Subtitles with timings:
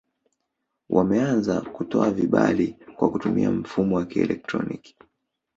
[0.89, 4.97] Wameanza kutoa vibali kwa kutumia mfumo wa kielektroniki